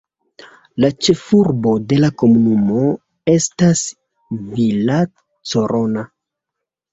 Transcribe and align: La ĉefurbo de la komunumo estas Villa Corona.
La 0.83 0.87
ĉefurbo 1.07 1.73
de 1.91 1.99
la 1.99 2.09
komunumo 2.21 2.79
estas 3.35 3.85
Villa 4.57 4.97
Corona. 5.13 6.07